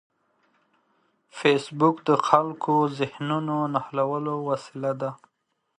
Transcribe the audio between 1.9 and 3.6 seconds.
د خلکو د ذهنونو